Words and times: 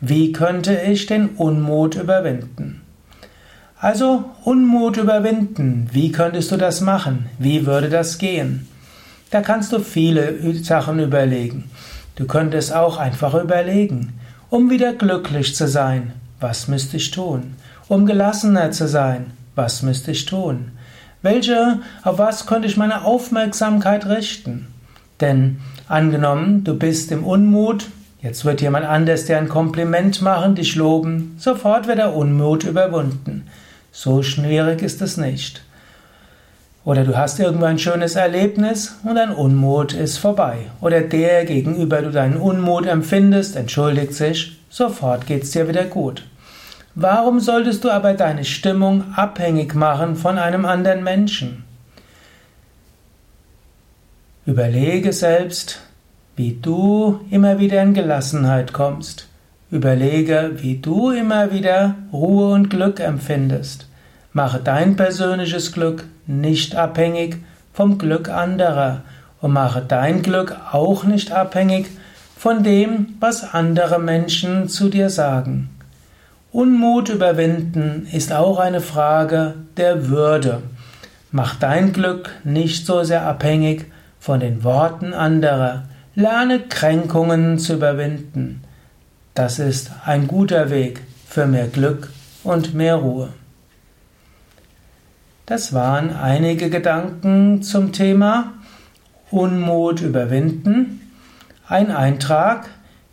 wie 0.00 0.32
könnte 0.32 0.78
ich 0.78 1.06
den 1.06 1.30
Unmut 1.30 1.94
überwinden? 1.94 2.83
Also 3.80 4.24
Unmut 4.44 4.96
überwinden. 4.96 5.88
Wie 5.92 6.12
könntest 6.12 6.52
du 6.52 6.56
das 6.56 6.80
machen? 6.80 7.26
Wie 7.38 7.66
würde 7.66 7.90
das 7.90 8.18
gehen? 8.18 8.68
Da 9.30 9.40
kannst 9.40 9.72
du 9.72 9.80
viele 9.80 10.54
Sachen 10.62 11.00
überlegen. 11.00 11.70
Du 12.14 12.26
könntest 12.26 12.72
auch 12.72 12.98
einfach 12.98 13.34
überlegen, 13.34 14.12
um 14.48 14.70
wieder 14.70 14.92
glücklich 14.92 15.56
zu 15.56 15.66
sein, 15.66 16.12
was 16.38 16.68
müsste 16.68 16.96
ich 16.98 17.10
tun? 17.10 17.54
Um 17.88 18.06
gelassener 18.06 18.70
zu 18.70 18.86
sein, 18.86 19.32
was 19.56 19.82
müsste 19.82 20.12
ich 20.12 20.24
tun? 20.24 20.70
Welche, 21.22 21.80
auf 22.04 22.18
was 22.18 22.46
könnte 22.46 22.68
ich 22.68 22.76
meine 22.76 23.04
Aufmerksamkeit 23.04 24.06
richten? 24.06 24.68
Denn 25.20 25.58
angenommen, 25.88 26.62
du 26.64 26.78
bist 26.78 27.10
im 27.10 27.24
Unmut, 27.24 27.86
jetzt 28.22 28.44
wird 28.44 28.60
jemand 28.60 28.86
anders 28.86 29.24
dir 29.24 29.38
ein 29.38 29.48
Kompliment 29.48 30.22
machen, 30.22 30.54
dich 30.54 30.76
loben, 30.76 31.34
sofort 31.38 31.88
wird 31.88 31.98
der 31.98 32.14
Unmut 32.14 32.64
überwunden. 32.64 33.46
So 33.96 34.24
schwierig 34.24 34.82
ist 34.82 35.00
es 35.02 35.16
nicht. 35.16 35.62
Oder 36.84 37.04
du 37.04 37.16
hast 37.16 37.38
irgendwo 37.38 37.66
ein 37.66 37.78
schönes 37.78 38.16
Erlebnis 38.16 38.96
und 39.04 39.14
dein 39.14 39.30
Unmut 39.30 39.92
ist 39.92 40.18
vorbei. 40.18 40.66
Oder 40.80 41.00
der, 41.02 41.44
gegenüber 41.44 42.02
du 42.02 42.10
deinen 42.10 42.36
Unmut 42.36 42.86
empfindest, 42.86 43.54
entschuldigt 43.54 44.12
sich, 44.12 44.58
sofort 44.68 45.28
geht's 45.28 45.52
dir 45.52 45.68
wieder 45.68 45.84
gut. 45.84 46.26
Warum 46.96 47.38
solltest 47.38 47.84
du 47.84 47.90
aber 47.90 48.14
deine 48.14 48.44
Stimmung 48.44 49.04
abhängig 49.14 49.76
machen 49.76 50.16
von 50.16 50.38
einem 50.38 50.64
anderen 50.64 51.04
Menschen? 51.04 51.62
Überlege 54.44 55.12
selbst, 55.12 55.80
wie 56.34 56.58
du 56.60 57.20
immer 57.30 57.60
wieder 57.60 57.80
in 57.80 57.94
Gelassenheit 57.94 58.72
kommst. 58.72 59.28
Überlege, 59.74 60.52
wie 60.58 60.76
du 60.76 61.10
immer 61.10 61.50
wieder 61.50 61.96
Ruhe 62.12 62.52
und 62.52 62.70
Glück 62.70 63.00
empfindest. 63.00 63.88
Mache 64.32 64.60
dein 64.62 64.94
persönliches 64.94 65.72
Glück 65.72 66.04
nicht 66.28 66.76
abhängig 66.76 67.38
vom 67.72 67.98
Glück 67.98 68.28
anderer 68.28 69.02
und 69.40 69.52
mache 69.52 69.82
dein 69.82 70.22
Glück 70.22 70.56
auch 70.70 71.02
nicht 71.02 71.32
abhängig 71.32 71.86
von 72.36 72.62
dem, 72.62 73.16
was 73.18 73.52
andere 73.52 73.98
Menschen 73.98 74.68
zu 74.68 74.88
dir 74.88 75.10
sagen. 75.10 75.70
Unmut 76.52 77.08
überwinden 77.08 78.06
ist 78.12 78.32
auch 78.32 78.60
eine 78.60 78.80
Frage 78.80 79.54
der 79.76 80.08
Würde. 80.08 80.62
Mach 81.32 81.56
dein 81.56 81.92
Glück 81.92 82.30
nicht 82.44 82.86
so 82.86 83.02
sehr 83.02 83.26
abhängig 83.26 83.86
von 84.20 84.38
den 84.38 84.62
Worten 84.62 85.14
anderer. 85.14 85.82
Lerne 86.14 86.60
Kränkungen 86.60 87.58
zu 87.58 87.72
überwinden. 87.72 88.62
Das 89.34 89.58
ist 89.58 89.90
ein 90.06 90.28
guter 90.28 90.70
Weg 90.70 91.00
für 91.26 91.46
mehr 91.46 91.66
Glück 91.66 92.10
und 92.44 92.72
mehr 92.72 92.94
Ruhe. 92.94 93.30
Das 95.44 95.72
waren 95.72 96.14
einige 96.14 96.70
Gedanken 96.70 97.60
zum 97.60 97.90
Thema 97.90 98.52
Unmut 99.32 100.02
überwinden. 100.02 101.10
Ein 101.66 101.90
Eintrag 101.90 102.68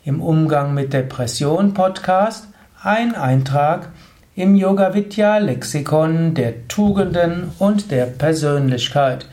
im 0.05 0.21
Umgang 0.21 0.75
mit 0.75 0.93
Depression 0.93 1.73
Podcast, 1.73 2.47
ein 2.83 3.15
Eintrag 3.15 3.89
im 4.35 4.53
Yoga 4.53 4.93
Vidya 4.93 5.39
Lexikon 5.39 6.35
der 6.35 6.67
Tugenden 6.67 7.49
und 7.57 7.89
der 7.89 8.05
Persönlichkeit. 8.05 9.25